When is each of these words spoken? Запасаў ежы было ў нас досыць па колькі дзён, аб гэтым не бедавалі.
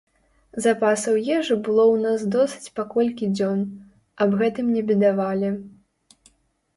Запасаў 0.65 1.17
ежы 1.35 1.57
было 1.67 1.83
ў 1.91 1.95
нас 2.05 2.23
досыць 2.35 2.73
па 2.79 2.85
колькі 2.93 3.29
дзён, 3.35 3.61
аб 4.25 4.31
гэтым 4.39 4.73
не 4.79 4.83
бедавалі. 4.89 5.53